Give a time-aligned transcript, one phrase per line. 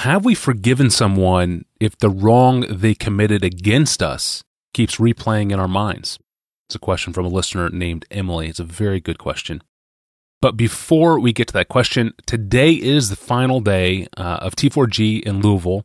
[0.00, 4.42] have we forgiven someone if the wrong they committed against us
[4.72, 6.18] keeps replaying in our minds?
[6.66, 8.48] It's a question from a listener named Emily.
[8.48, 9.62] It's a very good question.
[10.40, 15.22] But before we get to that question, today is the final day uh, of T4G
[15.22, 15.84] in Louisville,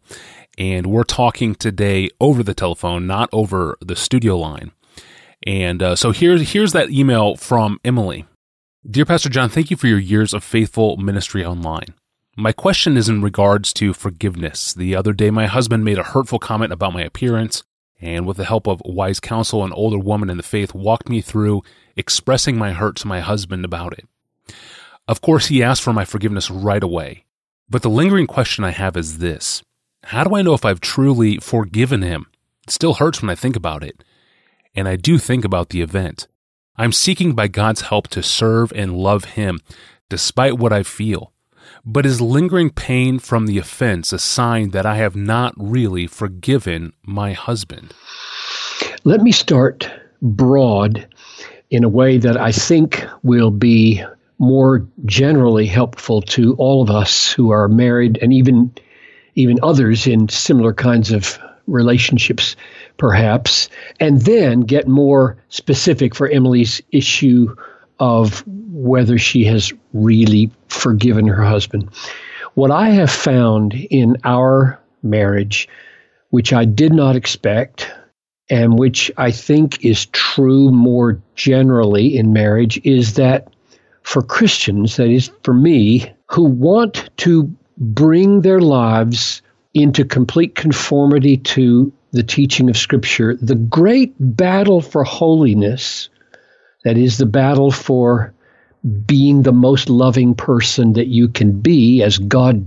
[0.58, 4.72] and we're talking today over the telephone, not over the studio line.
[5.46, 8.26] And uh, so here's here's that email from Emily.
[8.90, 11.96] Dear Pastor John, thank you for your years of faithful ministry online.
[12.38, 14.74] My question is in regards to forgiveness.
[14.74, 17.64] The other day, my husband made a hurtful comment about my appearance
[18.02, 21.22] and with the help of wise counsel, an older woman in the faith walked me
[21.22, 21.64] through
[21.96, 24.06] expressing my hurt to my husband about it.
[25.08, 27.24] Of course, he asked for my forgiveness right away.
[27.70, 29.64] But the lingering question I have is this
[30.04, 32.26] How do I know if I've truly forgiven him?
[32.68, 34.04] It still hurts when I think about it.
[34.76, 36.28] And I do think about the event.
[36.76, 39.62] I'm seeking by God's help to serve and love him
[40.10, 41.32] despite what I feel.
[41.86, 46.94] But is lingering pain from the offense a sign that I have not really forgiven
[47.04, 47.94] my husband?
[49.04, 49.88] Let me start
[50.22, 51.08] broad
[51.70, 54.04] in a way that I think will be
[54.40, 58.74] more generally helpful to all of us who are married and even
[59.36, 62.56] even others in similar kinds of relationships
[62.98, 63.70] perhaps
[64.00, 67.54] and then get more specific for Emily's issue
[68.00, 71.90] of whether she has really forgiven her husband.
[72.56, 75.68] What I have found in our marriage,
[76.30, 77.92] which I did not expect,
[78.50, 83.48] and which I think is true more generally in marriage, is that
[84.04, 89.42] for Christians, that is for me, who want to bring their lives
[89.74, 96.10] into complete conformity to the teaching of Scripture, the great battle for holiness
[96.86, 98.32] that is the battle for
[99.08, 102.66] being the most loving person that you can be as God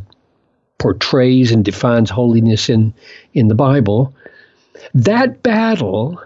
[0.78, 2.92] portrays and defines holiness in,
[3.34, 4.12] in the Bible.
[4.92, 6.20] That battle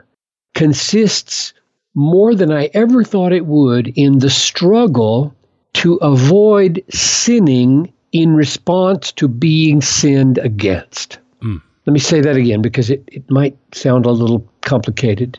[0.55, 1.53] consists
[1.95, 5.35] more than I ever thought it would in the struggle
[5.75, 11.19] to avoid sinning in response to being sinned against.
[11.43, 11.61] Mm.
[11.87, 15.39] Let me say that again because it, it might sound a little complicated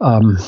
[0.00, 0.38] um,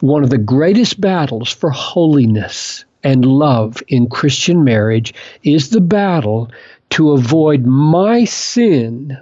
[0.00, 6.50] one of the greatest battles for holiness and love in Christian marriage is the battle
[6.90, 9.18] to avoid my sin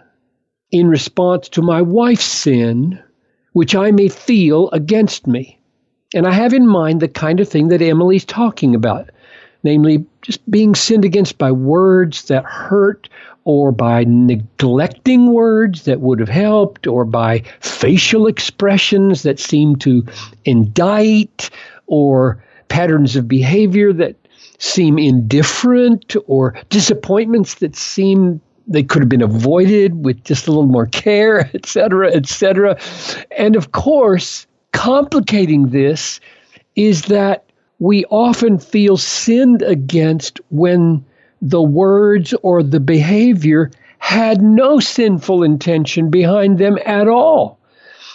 [0.70, 3.00] in response to my wife's sin,
[3.52, 5.58] which I may feel against me.
[6.14, 9.10] And I have in mind the kind of thing that Emily's talking about,
[9.62, 13.08] namely just being sinned against by words that hurt
[13.44, 20.04] or by neglecting words that would have helped, or by facial expressions that seem to
[20.44, 21.50] indict,
[21.86, 24.16] or patterns of behavior that
[24.58, 30.66] seem indifferent, or disappointments that seem they could have been avoided with just a little
[30.66, 32.78] more care, et cetera, et cetera.
[33.36, 36.20] And of course, complicating this
[36.76, 37.44] is that
[37.80, 41.04] we often feel sinned against when
[41.40, 47.58] the words or the behavior had no sinful intention behind them at all.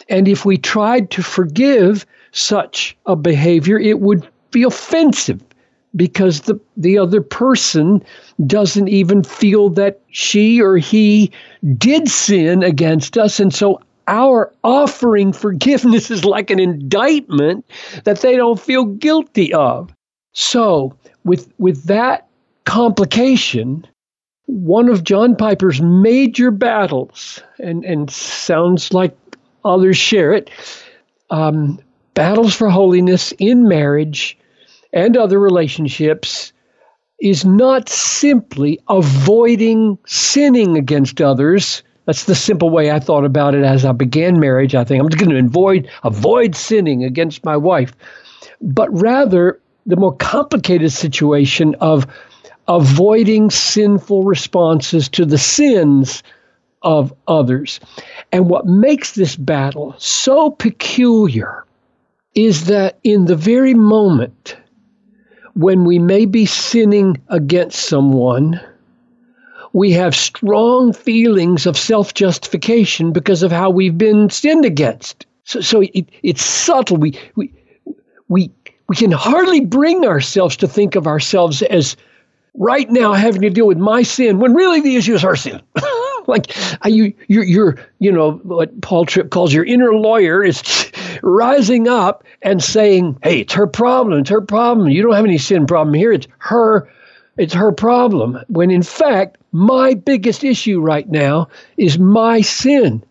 [0.10, 5.42] And if we tried to forgive such a behavior, it would be offensive
[5.96, 8.04] because the, the other person
[8.46, 11.32] doesn't even feel that she or he
[11.78, 13.40] did sin against us.
[13.40, 17.66] And so our offering forgiveness is like an indictment
[18.04, 19.94] that they don't feel guilty of.
[20.34, 20.94] So,
[21.24, 22.28] with, with that
[22.66, 23.86] complication,
[24.48, 29.16] one of John Piper's major battles, and, and sounds like
[29.64, 30.50] others share it,
[31.30, 31.80] um,
[32.14, 34.38] battles for holiness in marriage
[34.94, 36.54] and other relationships
[37.20, 41.84] is not simply avoiding sinning against others.
[42.06, 44.76] That's the simple way I thought about it as I began marriage.
[44.76, 47.94] I think I'm just going to avoid avoid sinning against my wife,
[48.62, 52.08] but rather the more complicated situation of
[52.68, 56.24] avoiding sinful responses to the sins
[56.82, 57.80] of others.
[58.32, 61.66] And what makes this battle so peculiar
[62.36, 64.58] is that in the very moment
[65.54, 68.60] when we may be sinning against someone,
[69.74, 75.26] we have strong feelings of self justification because of how we've been sinned against.
[75.44, 76.98] So, so it, it's subtle.
[76.98, 77.54] We, we,
[78.28, 78.52] we,
[78.88, 81.96] we can hardly bring ourselves to think of ourselves as
[82.58, 85.62] right now having to deal with my sin when really the issue is her sin.
[86.28, 86.56] like
[86.86, 90.64] you, you're, you're, you know, what Paul Tripp calls your inner lawyer is
[91.24, 94.20] rising up and saying, "Hey, it's her problem.
[94.22, 94.90] It's her problem.
[94.90, 96.12] You don't have any sin problem here.
[96.14, 96.90] It's her
[97.38, 98.40] It's her problem.
[98.50, 103.04] When in fact, my biggest issue right now is my sin.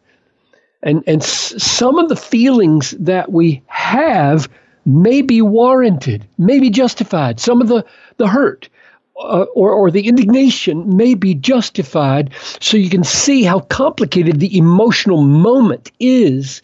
[0.83, 4.49] And, and s- some of the feelings that we have
[4.87, 7.41] may be warranted, may be justified.
[7.41, 7.85] Some of the,
[8.19, 8.69] the hurt
[9.17, 12.31] uh, or, or the indignation may be justified.
[12.61, 16.63] So you can see how complicated the emotional moment is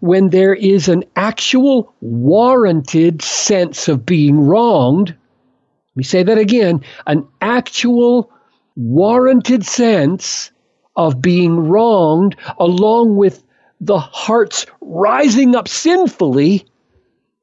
[0.00, 5.08] when there is an actual warranted sense of being wronged.
[5.08, 8.30] Let me say that again an actual
[8.76, 10.52] warranted sense
[10.94, 13.42] of being wronged, along with
[13.80, 16.66] the heart's rising up sinfully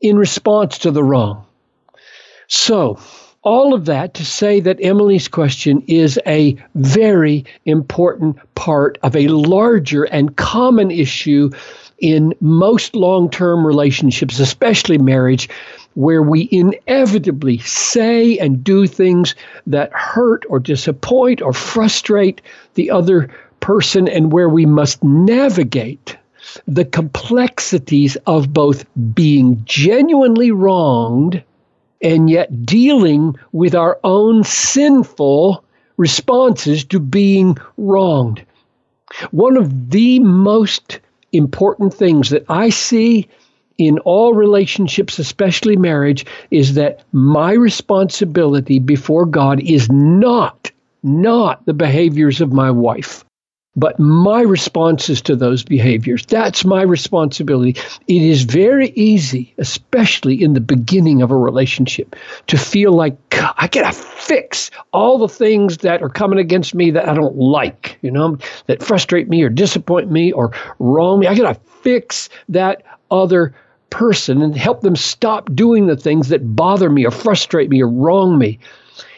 [0.01, 1.45] in response to the wrong.
[2.47, 2.99] So,
[3.45, 9.27] all of that to say that Emily's question is a very important part of a
[9.27, 11.51] larger and common issue
[11.99, 15.47] in most long term relationships, especially marriage,
[15.93, 19.35] where we inevitably say and do things
[19.67, 22.41] that hurt or disappoint or frustrate
[22.73, 23.29] the other
[23.61, 26.17] person, and where we must navigate
[26.67, 31.41] the complexities of both being genuinely wronged
[32.05, 35.65] and yet dealing with our own sinful
[35.97, 38.45] responses to being wronged.
[39.31, 40.99] One of the most
[41.31, 43.27] important things that I see
[43.79, 51.73] in all relationships, especially marriage, is that my responsibility before God is not, not the
[51.73, 53.25] behaviors of my wife
[53.75, 56.25] but my responses to those behaviors.
[56.25, 57.79] That's my responsibility.
[58.07, 62.15] It is very easy, especially in the beginning of a relationship,
[62.47, 63.17] to feel like
[63.57, 67.97] I gotta fix all the things that are coming against me that I don't like,
[68.01, 68.37] you know,
[68.67, 71.27] that frustrate me or disappoint me or wrong me.
[71.27, 73.53] I gotta fix that other
[73.89, 77.89] person and help them stop doing the things that bother me or frustrate me or
[77.89, 78.59] wrong me.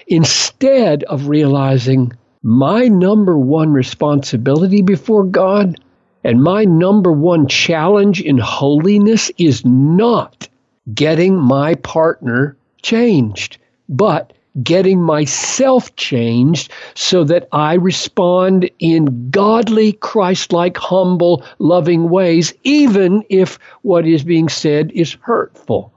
[0.07, 2.13] Instead of realizing
[2.47, 5.77] my number one responsibility before God
[6.23, 10.47] and my number one challenge in holiness is not
[10.93, 13.57] getting my partner changed,
[13.89, 14.31] but
[14.63, 23.25] getting myself changed so that I respond in godly, Christ like, humble, loving ways, even
[23.27, 25.91] if what is being said is hurtful.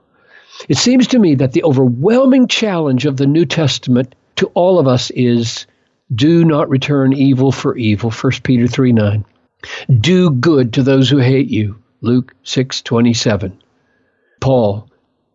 [0.67, 4.87] It seems to me that the overwhelming challenge of the New Testament to all of
[4.89, 5.65] us is
[6.13, 8.11] do not return evil for evil.
[8.11, 9.25] 1 Peter 3 9.
[9.99, 11.77] Do good to those who hate you.
[12.01, 13.61] Luke 6 27.
[14.39, 14.89] Paul,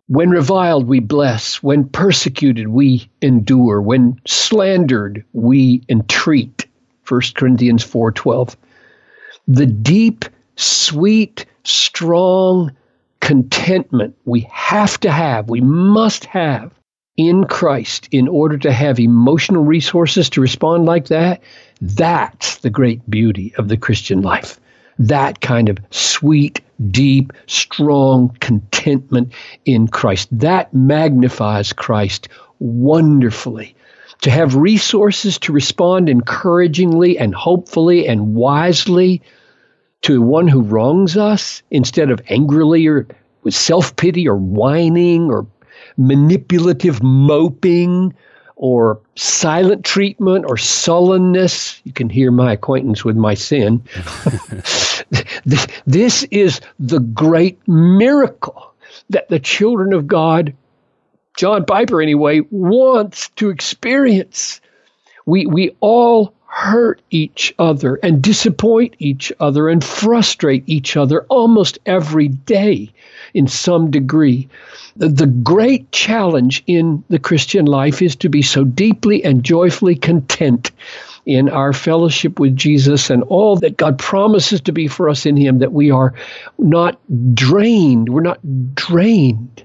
[0.08, 1.62] when reviled, we bless.
[1.62, 3.80] When persecuted, we endure.
[3.80, 6.66] When slandered, we entreat.
[7.08, 8.56] 1 Corinthians 4:12.
[9.48, 10.24] The deep,
[10.56, 12.72] sweet, strong
[13.20, 16.72] contentment we have to have, we must have
[17.16, 21.42] in Christ in order to have emotional resources to respond like that,
[21.80, 24.60] that's the great beauty of the Christian life.
[24.98, 26.60] That kind of sweet,
[26.90, 29.32] deep, strong contentment
[29.64, 30.28] in Christ.
[30.32, 32.28] That magnifies Christ
[32.58, 33.74] wonderfully.
[34.22, 39.22] To have resources to respond encouragingly and hopefully and wisely
[40.02, 43.06] to one who wrongs us instead of angrily or
[43.42, 45.46] with self pity or whining or
[45.96, 48.14] manipulative moping
[48.56, 51.80] or silent treatment or sullenness.
[51.84, 53.82] You can hear my acquaintance with my sin.
[55.86, 58.74] this is the great miracle
[59.10, 60.54] that the children of God,
[61.36, 64.60] John Piper anyway, wants to experience.
[65.26, 71.78] We, we all hurt each other and disappoint each other and frustrate each other almost
[71.84, 72.90] every day
[73.34, 74.48] in some degree.
[74.96, 80.70] The, great challenge in the Christian life is to be so deeply and joyfully content
[81.26, 85.36] in our fellowship with Jesus and all that God promises to be for us in
[85.36, 86.14] Him, that we are
[86.58, 86.98] not
[87.34, 89.64] drained, we're not drained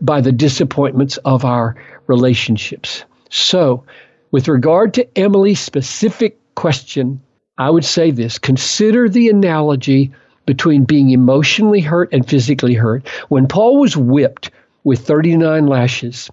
[0.00, 1.76] by the disappointments of our
[2.06, 3.04] relationships.
[3.30, 3.84] So,
[4.30, 7.20] with regard to Emily's specific question,
[7.58, 10.12] I would say this consider the analogy
[10.46, 13.06] between being emotionally hurt and physically hurt.
[13.28, 14.50] When Paul was whipped
[14.84, 16.30] with 39 lashes,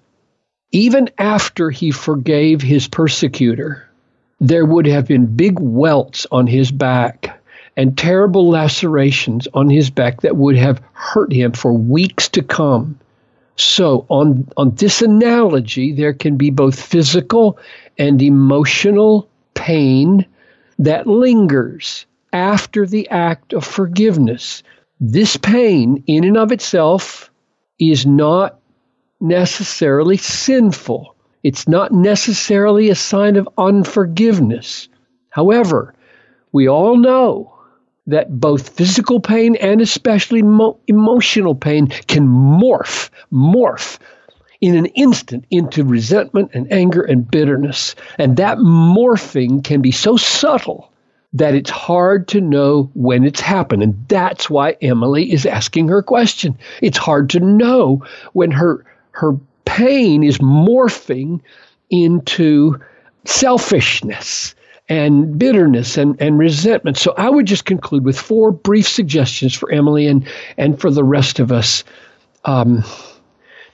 [0.71, 3.87] even after he forgave his persecutor,
[4.39, 7.41] there would have been big welts on his back
[7.75, 12.99] and terrible lacerations on his back that would have hurt him for weeks to come.
[13.55, 17.57] So, on, on this analogy, there can be both physical
[17.97, 20.25] and emotional pain
[20.77, 24.63] that lingers after the act of forgiveness.
[24.99, 27.31] This pain, in and of itself,
[27.79, 28.59] is not
[29.21, 31.15] necessarily sinful.
[31.43, 34.89] It's not necessarily a sign of unforgiveness.
[35.29, 35.93] However,
[36.51, 37.53] we all know
[38.07, 43.99] that both physical pain and especially mo- emotional pain can morph, morph
[44.61, 47.95] in an instant into resentment and anger and bitterness.
[48.17, 50.88] And that morphing can be so subtle
[51.33, 53.83] that it's hard to know when it's happened.
[53.83, 56.57] And that's why Emily is asking her question.
[56.81, 59.33] It's hard to know when her her
[59.65, 61.41] pain is morphing
[61.89, 62.79] into
[63.25, 64.55] selfishness
[64.87, 66.97] and bitterness and, and resentment.
[66.97, 71.03] So I would just conclude with four brief suggestions for Emily and, and for the
[71.03, 71.83] rest of us
[72.45, 72.83] um,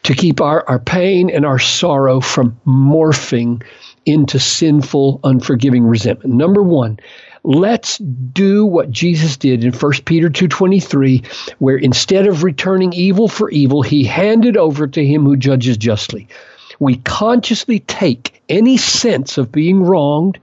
[0.03, 3.63] to keep our, our pain and our sorrow from morphing
[4.05, 6.35] into sinful, unforgiving resentment.
[6.35, 6.99] Number one,
[7.45, 11.23] let's do what Jesus did in 1 Peter 2:23
[11.59, 16.27] where instead of returning evil for evil he handed over to him who judges justly.
[16.79, 20.39] We consciously take any sense of being wronged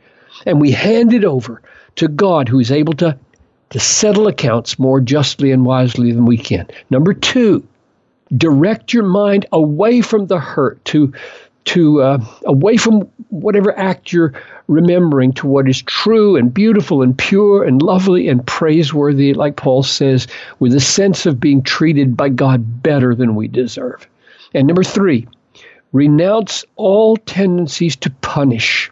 [0.46, 1.60] and we hand it over
[1.96, 3.16] to God who is able to
[3.70, 6.68] to settle accounts more justly and wisely than we can.
[6.90, 7.66] Number 2,
[8.36, 11.12] direct your mind away from the hurt to
[11.64, 14.34] to uh, away from whatever act you're
[14.66, 19.82] remembering to what is true and beautiful and pure and lovely and praiseworthy, like Paul
[19.82, 20.26] says,
[20.58, 24.06] with a sense of being treated by God better than we deserve.
[24.54, 25.26] And number three,
[25.92, 28.90] renounce all tendencies to punish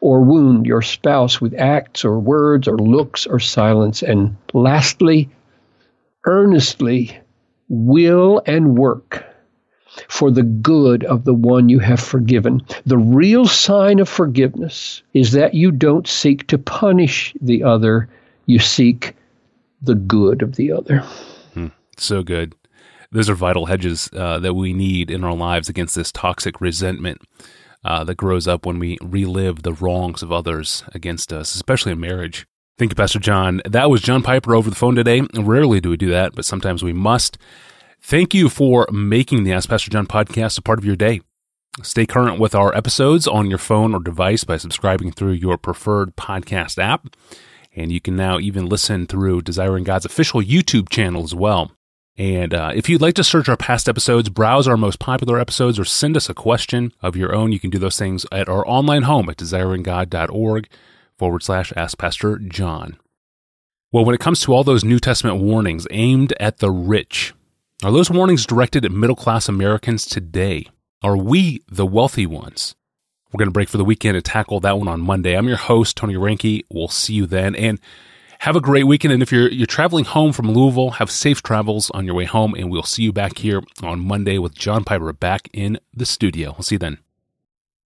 [0.00, 4.02] or wound your spouse with acts or words or looks or silence.
[4.02, 5.28] And lastly,
[6.26, 7.18] earnestly
[7.68, 9.24] will and work
[10.08, 12.62] for the good of the one you have forgiven.
[12.86, 18.08] The real sign of forgiveness is that you don't seek to punish the other,
[18.46, 19.14] you seek
[19.82, 20.98] the good of the other.
[21.54, 21.68] Hmm.
[21.96, 22.54] So good.
[23.12, 27.22] Those are vital hedges uh, that we need in our lives against this toxic resentment
[27.84, 32.00] uh, that grows up when we relive the wrongs of others against us, especially in
[32.00, 32.46] marriage.
[32.76, 33.62] Thank you, Pastor John.
[33.66, 35.22] That was John Piper over the phone today.
[35.34, 37.38] Rarely do we do that, but sometimes we must.
[38.06, 41.22] Thank you for making the Ask Pastor John podcast a part of your day.
[41.82, 46.14] Stay current with our episodes on your phone or device by subscribing through your preferred
[46.14, 47.06] podcast app.
[47.74, 51.72] And you can now even listen through Desiring God's official YouTube channel as well.
[52.18, 55.78] And uh, if you'd like to search our past episodes, browse our most popular episodes,
[55.78, 58.68] or send us a question of your own, you can do those things at our
[58.68, 60.68] online home at desiringgod.org
[61.16, 62.98] forward slash Ask Pastor John.
[63.92, 67.32] Well, when it comes to all those New Testament warnings aimed at the rich,
[67.84, 70.66] are those warnings directed at middle class Americans today?
[71.02, 72.74] Are we the wealthy ones?
[73.30, 75.36] We're going to break for the weekend and tackle that one on Monday.
[75.36, 76.64] I'm your host, Tony Reinke.
[76.70, 77.54] We'll see you then.
[77.54, 77.78] And
[78.38, 79.12] have a great weekend.
[79.12, 82.54] And if you're, you're traveling home from Louisville, have safe travels on your way home.
[82.54, 86.52] And we'll see you back here on Monday with John Piper back in the studio.
[86.52, 87.03] We'll see you then.